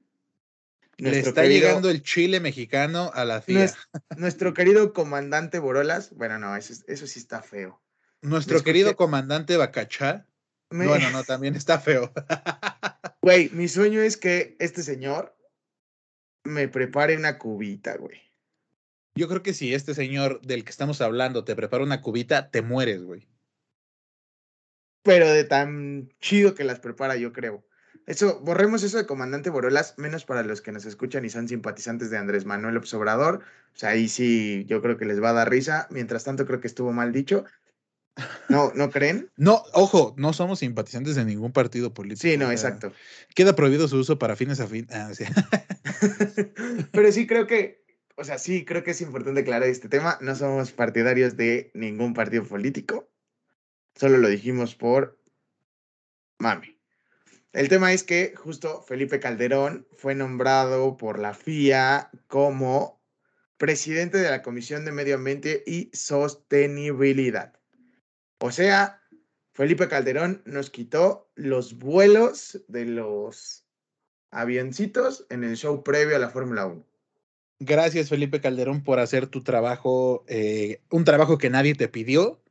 [0.99, 3.73] Le está llegando el Chile mexicano a la FIA.
[4.17, 7.81] Nuestro, querido comandante Borolas, bueno, no, eso, eso sí está feo.
[8.23, 10.27] Nuestro querido comandante Bacachá
[10.71, 12.13] bueno, no, también está feo.
[13.23, 15.37] Güey, mi sueño es que este señor
[16.43, 18.19] me prepare una cubita, güey.
[19.15, 22.63] Yo creo que si este señor del que estamos hablando te prepara una cubita, te
[22.63, 23.29] mueres, güey.
[25.03, 27.63] Pero de tan chido que las prepara, yo creo.
[28.07, 32.11] Eso, borremos eso de comandante Borolas, menos para los que nos escuchan y son simpatizantes
[32.11, 33.43] de Andrés Manuel Obrador.
[33.75, 35.87] O sea, ahí sí yo creo que les va a dar risa.
[35.91, 37.45] Mientras tanto, creo que estuvo mal dicho.
[38.49, 39.31] ¿No, ¿No creen?
[39.37, 42.23] No, ojo, no somos simpatizantes de ningún partido político.
[42.23, 42.93] Sí, no, exacto.
[43.35, 44.91] Queda prohibido su uso para fines afines.
[44.93, 45.11] Ah,
[46.93, 47.85] Pero sí creo que,
[48.17, 50.19] o sea, sí creo que es importante aclarar este tema.
[50.21, 53.11] No somos partidarios de ningún partido político.
[53.95, 55.19] Solo lo dijimos por
[56.39, 56.81] mami.
[57.53, 63.03] El tema es que justo Felipe Calderón fue nombrado por la FIA como
[63.57, 67.60] presidente de la Comisión de Medio Ambiente y Sostenibilidad.
[68.41, 69.01] O sea,
[69.53, 73.67] Felipe Calderón nos quitó los vuelos de los
[74.31, 76.87] avioncitos en el show previo a la Fórmula 1.
[77.59, 82.43] Gracias, Felipe Calderón, por hacer tu trabajo, eh, un trabajo que nadie te pidió,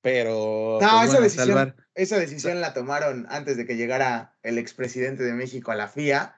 [0.00, 0.78] pero...
[0.80, 5.32] No, pues, esa, decisión, esa decisión la tomaron antes de que llegara el expresidente de
[5.32, 6.34] México a la FIA.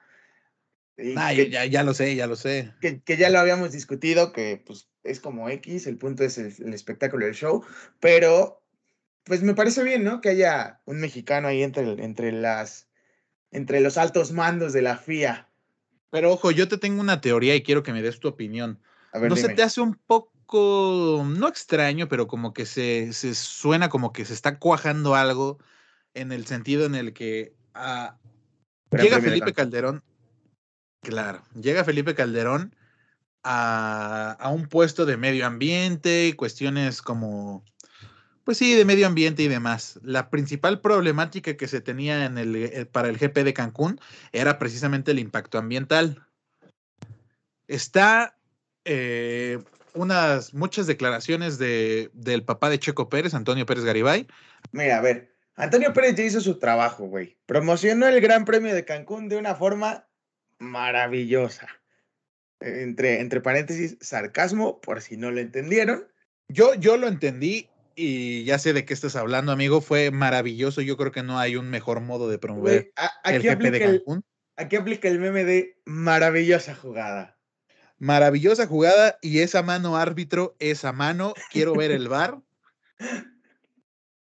[1.15, 2.73] Ah, ya, ya, lo sé, ya lo sé.
[2.81, 6.53] Que, que, ya lo habíamos discutido, que pues es como X, el punto es el,
[6.59, 7.63] el espectáculo del show,
[7.99, 8.58] pero
[9.29, 10.21] pues me parece bien, ¿no?
[10.21, 12.87] Que haya un mexicano ahí entre, entre las,
[13.51, 15.47] entre los altos mandos de la FIA.
[16.09, 18.81] Pero ojo, yo te tengo una teoría y quiero que me des tu opinión.
[19.13, 23.35] A ver, ¿No se te hace un poco, no extraño, pero como que se, se,
[23.35, 25.59] suena como que se está cuajando algo
[26.15, 28.17] en el sentido en el que ah,
[28.89, 30.03] llega Felipe Calderón,
[31.01, 32.75] claro, llega Felipe Calderón
[33.43, 37.63] a, a, un puesto de medio ambiente y cuestiones como
[38.49, 39.99] pues sí, de medio ambiente y demás.
[40.01, 43.99] La principal problemática que se tenía en el, eh, para el GP de Cancún
[44.31, 46.25] era precisamente el impacto ambiental.
[47.67, 48.39] Está
[48.85, 49.59] eh,
[49.93, 54.25] unas muchas declaraciones de, del papá de Checo Pérez, Antonio Pérez Garibay.
[54.71, 57.37] Mira, a ver, Antonio Pérez ya hizo su trabajo, güey.
[57.45, 60.07] Promocionó el Gran Premio de Cancún de una forma
[60.57, 61.67] maravillosa.
[62.61, 66.07] Entre, entre paréntesis, sarcasmo, por si no lo entendieron.
[66.47, 67.68] Yo, yo lo entendí
[67.99, 69.81] y ya sé de qué estás hablando, amigo.
[69.81, 70.81] Fue maravilloso.
[70.81, 72.93] Yo creo que no hay un mejor modo de promover
[73.25, 74.23] el GP de Cancún.
[74.55, 77.37] aquí aplica el meme de maravillosa jugada.
[77.97, 82.39] Maravillosa jugada y esa mano árbitro, esa mano, quiero ver el bar.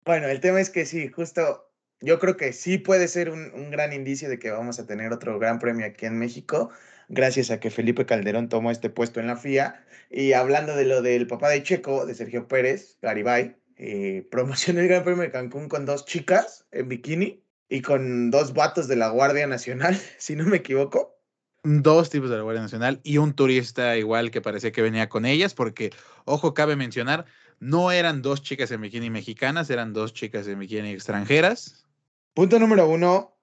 [0.07, 3.71] Bueno, el tema es que sí, justo yo creo que sí puede ser un, un,
[3.71, 6.71] gran indicio de que vamos a tener otro gran premio aquí en México,
[7.09, 9.83] gracias a que Felipe Calderón tomó este puesto en la FIA.
[10.11, 14.89] Y hablando de lo del papá de Checo, de Sergio Pérez, Garibay, eh, promocionó el
[14.89, 19.09] Gran Premio de Cancún con dos chicas en bikini y con dos vatos de la
[19.09, 21.19] Guardia Nacional, si no me equivoco.
[21.63, 25.25] Dos tipos de la Guardia Nacional y un turista igual que parecía que venía con
[25.25, 25.93] ellas, porque,
[26.27, 27.25] ojo, cabe mencionar,
[27.59, 31.87] no eran dos chicas en bikini mexicanas, eran dos chicas en bikini extranjeras.
[32.35, 33.39] Punto número uno,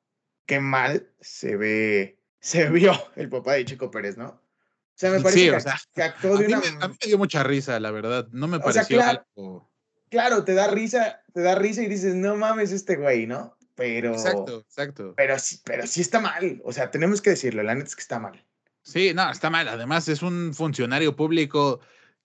[0.46, 4.28] qué mal se ve, se vio el papá de Chico Pérez, ¿no?
[4.28, 5.52] O sea, me parece
[5.96, 6.60] que, actuó de una...
[6.60, 8.28] me, a mí me dio mucha risa, la verdad.
[8.34, 9.71] No me pareció algo
[10.12, 13.58] claro, te da risa, te da risa y dices, no mames este güey, ¿no?
[13.76, 14.12] Pero.
[14.12, 15.14] Exacto, exacto.
[15.18, 16.62] Pero, pero sí está mal.
[16.64, 18.46] O sea, tenemos que decirlo, la neta es que está mal.
[18.84, 19.68] Sí, no, está mal.
[19.68, 21.80] Además, es un funcionario público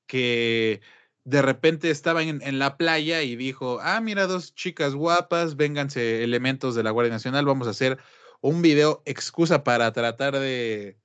[0.06, 0.80] que
[1.24, 6.22] de repente estaba en, en, la playa y dijo, ah, mira, dos chicas guapas, vénganse
[6.22, 7.98] elementos de la Guardia Nacional, vamos a hacer
[8.40, 10.98] un video excusa para tratar de,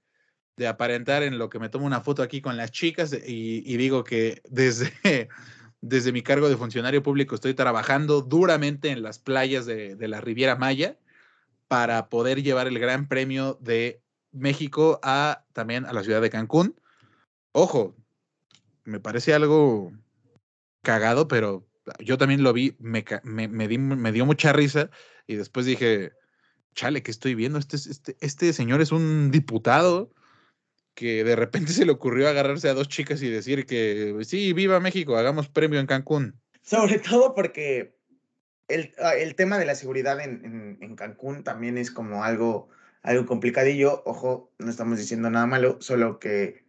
[0.58, 3.78] de aparentar en lo que me tomo una foto aquí con las chicas y, y
[3.78, 4.92] digo que desde,
[5.82, 10.56] desde mi cargo de funcionario público estoy trabajando duramente en las playas de, la Riviera
[10.56, 10.98] Maya
[11.68, 16.80] para poder llevar el Gran Premio de México a también a la ciudad de Cancún.
[17.52, 17.96] Ojo,
[18.84, 19.92] me parece algo
[20.84, 21.68] cagado, pero
[22.00, 23.04] yo también lo vi, me,
[23.68, 24.90] di, me dio mucha risa
[25.26, 26.14] y después dije,
[26.76, 27.58] chale, ¿qué estoy viendo?
[27.58, 30.12] Este, este, este señor es un diputado
[30.94, 34.80] que de repente se le ocurrió agarrarse a dos chicas y decir que sí, viva
[34.80, 36.40] México, hagamos premio en Cancún.
[36.62, 37.98] Sobre todo porque
[38.68, 42.70] el, ah, el tema de la seguridad en, en, en, Cancún también es como algo,
[43.02, 44.04] algo complicadillo.
[44.06, 46.66] Ojo, no estamos diciendo nada malo, solo que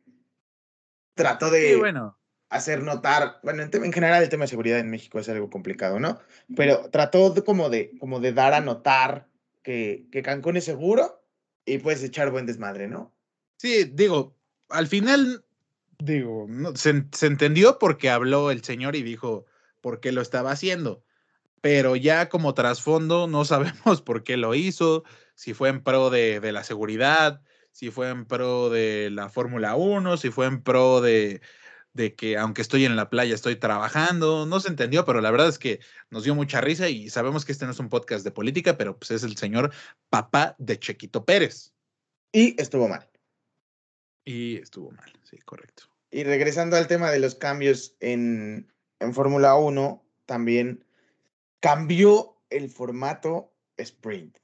[1.15, 4.91] trató de Sí, bueno, hacer notar, bueno, en, en general el tema de seguridad en
[4.91, 6.19] México es algo complicado, ¿no?
[6.57, 9.29] Pero trató de, como, de, como de dar a notar
[9.63, 11.25] que, que Cancún es seguro
[11.65, 13.15] y puedes echar buen desmadre, ¿no?
[13.63, 14.37] Sí, digo,
[14.69, 15.45] al final,
[16.01, 19.47] digo, no, se, entendió porque habló el señor y dijo
[19.81, 21.05] por qué lo estaba haciendo.
[21.61, 25.05] Pero ya como trasfondo no sabemos por qué lo hizo,
[25.37, 29.77] si fue en pro de, de la seguridad, si fue en pro de la Fórmula
[29.77, 31.41] 1, si fue en pro de,
[31.93, 35.49] de que aunque estoy en la playa estoy trabajando, no se entendió, pero la verdad
[35.49, 35.79] es que
[36.11, 38.99] nos dio mucha risa y sabemos que este no es un podcast de política, pero
[38.99, 39.73] pues es el señor
[40.11, 41.73] papá de Chequito Pérez.
[42.33, 43.12] Y estuvo mal.
[44.25, 45.85] Y estuvo mal, sí, correcto.
[46.11, 50.85] Y regresando al tema de los cambios en, en Fórmula 1, también
[51.61, 54.37] cambió el formato sprint.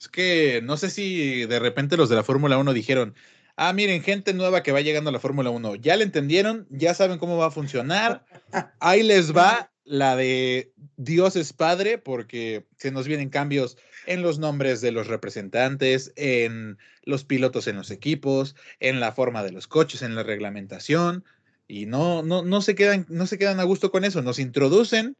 [0.00, 3.14] Es que no sé si de repente los de la Fórmula 1 dijeron,
[3.56, 6.94] ah, miren, gente nueva que va llegando a la Fórmula 1, ya le entendieron, ya
[6.94, 8.24] saben cómo va a funcionar,
[8.80, 14.38] ahí les va la de Dios es Padre, porque se nos vienen cambios en los
[14.38, 19.66] nombres de los representantes, en los pilotos en los equipos, en la forma de los
[19.66, 21.24] coches, en la reglamentación,
[21.66, 25.16] y no, no, no, se, quedan, no se quedan a gusto con eso, nos introducen,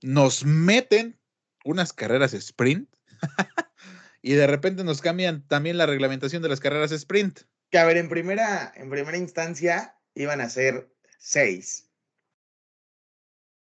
[0.00, 1.18] nos meten
[1.64, 2.88] unas carreras sprint.
[4.22, 7.40] y de repente nos cambian también la reglamentación de las carreras sprint.
[7.70, 11.83] Que a ver, en primera, en primera instancia iban a ser seis.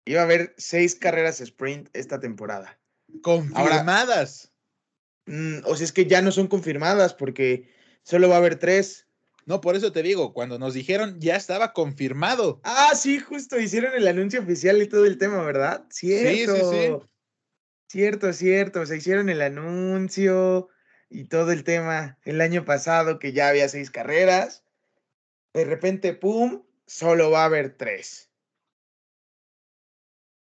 [0.06, 2.80] Iba a haber seis carreras sprint esta temporada.
[3.22, 4.52] Confirmadas.
[5.28, 7.70] Ahora, mm, o sea, es que ya no son confirmadas porque
[8.04, 9.08] solo va a haber tres.
[9.46, 12.62] No, por eso te digo, cuando nos dijeron ya estaba confirmado.
[12.63, 15.86] Ah, sí, justo hicieron el anuncio oficial y todo el tema, ¿verdad?
[15.89, 16.56] Cierto.
[16.56, 17.08] Sí, sí, sí.
[17.88, 18.86] Cierto, cierto.
[18.86, 20.70] Se hicieron el anuncio
[21.10, 24.63] y todo el tema el año pasado que ya había seis carreras.
[25.54, 26.63] De repente, ¡pum!
[26.88, 28.33] Solo va a haber tres.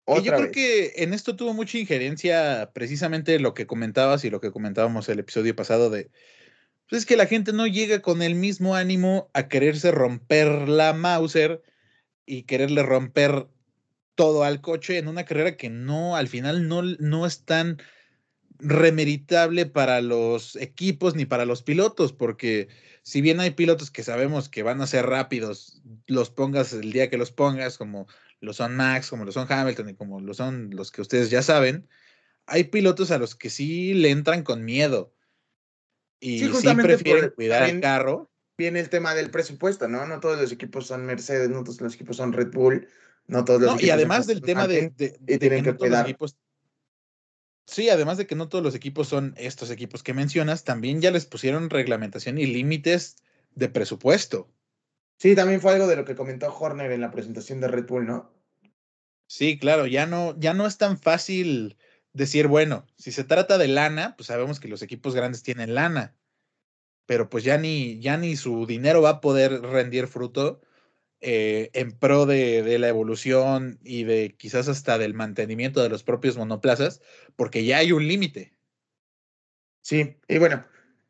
[0.07, 4.41] Y yo creo que en esto tuvo mucha injerencia precisamente lo que comentabas y lo
[4.41, 6.11] que comentábamos el episodio pasado de,
[6.89, 10.93] pues es que la gente no llega con el mismo ánimo a quererse romper la
[10.93, 11.63] Mauser
[12.27, 13.47] y quererle romper
[14.15, 17.79] todo al coche en una carrera que no, al final no, no es tan
[18.59, 22.69] remeritable para los equipos ni para los pilotos, porque
[23.03, 27.11] si bien hay pilotos que sabemos que van a ser rápidos, los pongas el día
[27.11, 28.07] que los pongas, como
[28.43, 31.43] lo son Max, como lo son Hamilton y como lo son los que ustedes ya
[31.43, 31.89] saben,
[32.47, 35.15] hay pilotos a los que sí le entran con miedo
[36.21, 38.31] y sí, sí prefieren por, cuidar el carro.
[38.59, 40.07] Viene el tema del presupuesto, ¿no?
[40.07, 42.89] No todos los equipos son Mercedes, no todos los equipos son Red Bull,
[43.29, 45.91] no todos los no, y además del tema de, de, de que, que no todos
[45.91, 46.37] los equipos
[47.65, 51.11] Sí, además de que no todos los equipos son estos equipos que mencionas, también ya
[51.11, 53.17] les pusieron reglamentación y límites
[53.55, 54.51] de presupuesto.
[55.23, 58.09] Sí, también fue algo de lo que comentó Horner en la presentación de Red Bull,
[58.09, 58.35] ¿no?
[59.29, 61.77] Sí, claro, ya no, ya no es tan fácil
[62.13, 66.17] decir, bueno, si se trata de lana, pues sabemos que los equipos grandes tienen lana,
[67.07, 70.61] pero pues ya ni, ya ni su dinero va a poder rendir fruto
[71.21, 76.03] eh, en pro de, de, la evolución y de quizás hasta del mantenimiento de los
[76.03, 77.01] propios monoplazas,
[77.37, 78.57] porque ya hay un límite.
[79.83, 80.67] Sí, y bueno,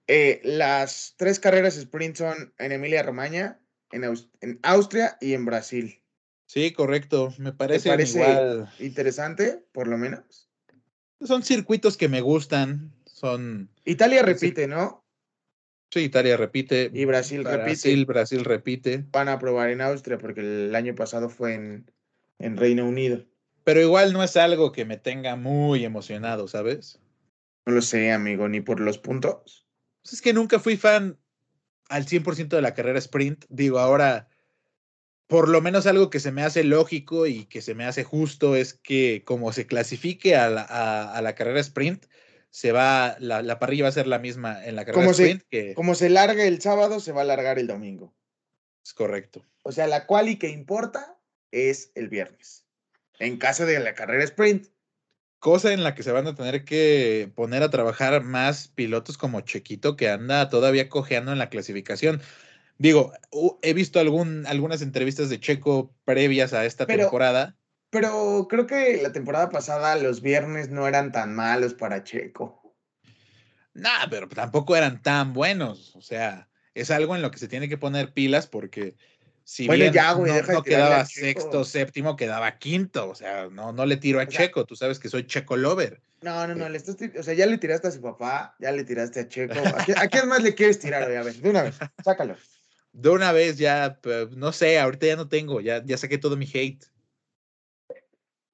[0.06, 3.61] eh, las tres carreras sprint son en Emilia Romagna,
[3.92, 6.02] en, Aust en, Austria y en Brasil.
[6.46, 7.32] Sí, correcto.
[7.38, 8.72] Me parece, parece igual.
[8.78, 10.48] interesante, por lo menos.
[11.22, 12.92] Son circuitos que me gustan.
[13.06, 13.70] Son.
[13.84, 15.04] Italia repite, ¿no?
[15.90, 16.90] Sí, Italia repite.
[16.92, 17.64] Y Brasil, Brasil repite.
[17.64, 19.04] Brasil, Brasil repite.
[19.12, 21.90] Van a probar en Austria porque el año pasado fue en,
[22.38, 23.24] en Reino Unido.
[23.64, 26.98] Pero igual no es algo que me tenga muy emocionado, ¿sabes?
[27.64, 29.66] No lo sé, amigo, ni por los puntos.
[30.02, 31.16] Pues es que nunca fui fan
[31.92, 33.44] al 100% de la carrera sprint.
[33.48, 34.28] Digo, ahora,
[35.26, 38.56] por lo menos algo que se me hace lógico y que se me hace justo
[38.56, 42.06] es que como se clasifique a la, a, a la carrera sprint,
[42.50, 45.40] se va, la, parrilla va a ser la misma en la carrera como sprint.
[45.40, 45.74] Se, que...
[45.74, 48.14] Como se larga el sábado, se va a alargar el domingo.
[48.84, 49.44] Es correcto.
[49.62, 51.18] O sea, la quali que importa
[51.50, 52.66] es el viernes.
[53.18, 54.66] En caso de la carrera sprint.
[55.42, 59.40] Cosa en la que se van a tener que poner a trabajar más pilotos como
[59.40, 62.22] Chequito, que anda todavía cojeando en la clasificación.
[62.78, 63.12] Digo,
[63.60, 67.56] he visto algún, algunas entrevistas de Checo previas a esta temporada.
[67.90, 72.76] Pero creo que la temporada pasada los viernes no eran tan malos para Checo.
[73.74, 75.96] Nah, pero tampoco eran tan buenos.
[75.96, 78.94] O sea, es algo en lo que se tiene que poner pilas porque
[79.44, 83.10] si bien no, quedaba sexto, séptimo, quedaba quinto.
[83.10, 84.64] O sea, no, no le tiro a Checo.
[84.64, 86.00] Tú sabes que soy Checo Lover.
[86.22, 86.68] No, no, no.
[86.68, 89.54] Le estás, o sea, ya le tiraste a su papá, ya le tiraste a Checo.
[89.96, 91.02] ¿A, quién más le quieres tirar?
[91.02, 92.36] A ver, de una vez, sácalo.
[92.92, 93.98] De una vez ya,
[94.36, 96.84] no sé, ahorita ya no tengo, ya, ya saqué todo mi hate.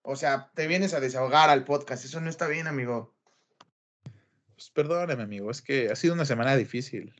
[0.02, 2.04] O sea, te vienes a desahogar al podcast.
[2.04, 3.14] Eso no está bien, amigo.
[4.54, 5.50] Pues perdóname, amigo.
[5.50, 7.14] Es que ha sido una semana difícil.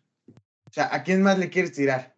[0.65, 2.18] O sea, ¿a quién más le quieres tirar?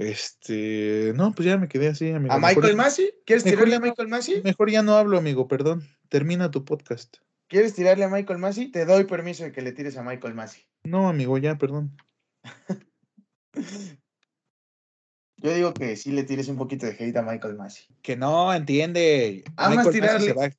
[0.00, 2.32] Este, no, pues ya me quedé así, amigo.
[2.32, 3.12] ¿A Michael Massey?
[3.26, 4.40] ¿Quieres tirarle a Michael Massey?
[4.42, 5.86] Mejor ya no hablo, amigo, perdón.
[6.08, 7.18] Termina tu podcast.
[7.48, 8.70] ¿Quieres tirarle a Michael Massey?
[8.70, 10.62] Te doy permiso de que le tires a Michael Massey.
[10.84, 11.94] No, amigo, ya, perdón.
[15.36, 17.84] Yo digo que sí le tires un poquito de hate a Michael Massey.
[18.00, 19.44] Que no, entiende.
[19.58, 20.32] Michael tirarle.
[20.32, 20.58] Massey,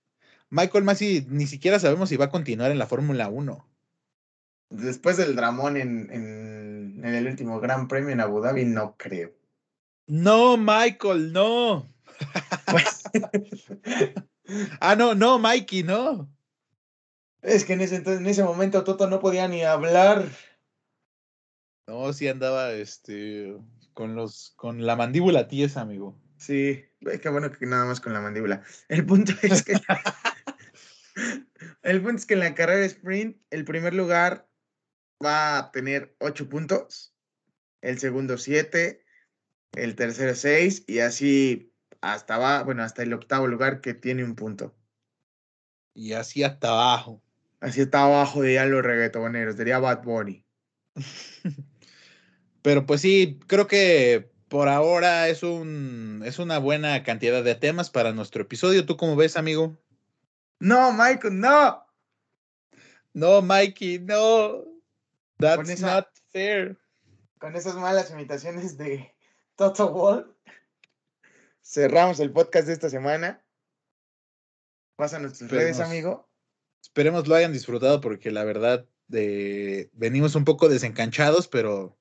[0.51, 3.67] Michael Massey ni siquiera sabemos si va a continuar en la Fórmula 1.
[4.69, 6.70] Después del dramón en en
[7.05, 9.31] el último Gran Premio en Abu Dhabi, no creo.
[10.07, 11.91] No, Michael, no.
[12.69, 13.03] Pues
[14.79, 16.29] ah, no, no, Mikey, no.
[17.41, 20.25] Es que en ese, en ese momento Toto no podía ni hablar.
[21.87, 23.57] No, sí andaba este
[23.93, 26.17] con los con la mandíbula tiesa, amigo.
[26.37, 26.83] Sí,
[27.21, 28.63] qué bueno que nada más con la mandíbula.
[28.89, 29.73] El punto es que
[31.83, 34.47] el punto es que en la carrera sprint el primer lugar
[35.23, 37.13] va a tener ocho puntos,
[37.81, 39.03] el segundo siete,
[39.73, 44.35] el tercero seis y así hasta va, bueno, hasta el octavo lugar que tiene un
[44.35, 44.75] punto.
[45.93, 47.21] Y así hasta abajo.
[47.59, 50.45] Así hasta abajo de ya los reggaetoneros, diría Bad Bunny.
[52.61, 57.89] Pero pues sí, creo que por ahora es un es una buena cantidad de temas
[57.89, 58.85] para nuestro episodio.
[58.85, 59.77] ¿Tú cómo ves, amigo?
[60.59, 61.85] No, Michael, no.
[63.13, 64.70] No, Mikey, no.
[65.41, 66.77] That's not fair.
[67.39, 69.11] Con esas malas imitaciones de
[69.55, 70.27] Toto Wolf,
[71.63, 73.43] cerramos el podcast de esta semana.
[74.95, 76.29] Pásanos tus redes, amigo.
[76.83, 81.97] Esperemos lo hayan disfrutado porque la verdad de, venimos un poco desencanchados, pero,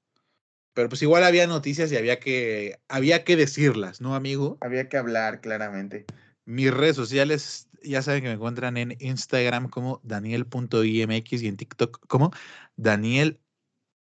[0.75, 4.59] pero pues igual había noticias y había que, había que decirlas, ¿no, amigo?
[4.61, 6.05] Había que hablar, claramente.
[6.45, 12.07] Mis redes sociales ya saben que me encuentran en Instagram como daniel.imx y en TikTok
[12.07, 12.33] como
[12.77, 13.41] Daniel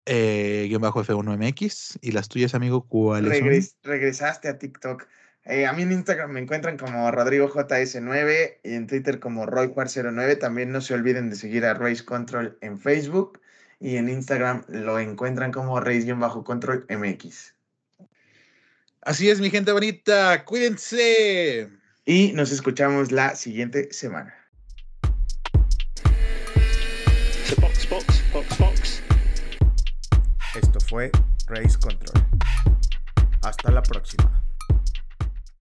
[0.06, 1.98] eh, bajo F1MX.
[2.00, 5.06] ¿Y las tuyas, amigo, cuáles Regresaste a TikTok.
[5.44, 10.38] Eh, a mí en Instagram me encuentran como RodrigoJS9 y en Twitter como RoyJuar09.
[10.38, 13.40] También no se olviden de seguir a Race Control en Facebook
[13.80, 17.54] y en Instagram lo encuentran como Race-Control MX.
[19.02, 20.42] Así es, mi gente bonita.
[20.46, 21.68] Cuídense.
[22.06, 24.34] Y nos escuchamos la siguiente semana.
[30.54, 31.10] Esto fue
[31.46, 32.26] Race Control.
[33.40, 34.43] Hasta la próxima.